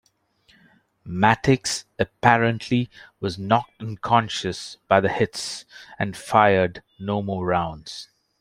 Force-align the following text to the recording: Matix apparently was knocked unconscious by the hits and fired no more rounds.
Matix 1.05 1.85
apparently 1.99 2.89
was 3.19 3.37
knocked 3.37 3.79
unconscious 3.83 4.77
by 4.87 4.99
the 4.99 5.09
hits 5.09 5.63
and 5.99 6.17
fired 6.17 6.81
no 6.97 7.21
more 7.21 7.45
rounds. 7.45 8.09